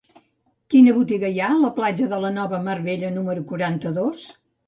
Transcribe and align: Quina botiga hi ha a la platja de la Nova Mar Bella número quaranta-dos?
Quina 0.75 0.93
botiga 0.95 1.29
hi 1.33 1.41
ha 1.43 1.49
a 1.57 1.59
la 1.65 1.69
platja 1.75 2.09
de 2.15 2.19
la 2.25 2.33
Nova 2.39 2.61
Mar 2.69 2.77
Bella 2.89 3.13
número 3.19 3.47
quaranta-dos? 3.53 4.27